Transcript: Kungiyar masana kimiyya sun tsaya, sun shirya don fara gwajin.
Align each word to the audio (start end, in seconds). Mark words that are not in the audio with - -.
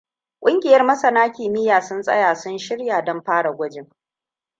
Kungiyar 0.41 0.83
masana 0.83 1.31
kimiyya 1.31 1.81
sun 1.81 2.01
tsaya, 2.03 2.35
sun 2.35 2.57
shirya 2.57 3.01
don 3.03 3.21
fara 3.23 3.51
gwajin. 3.55 3.87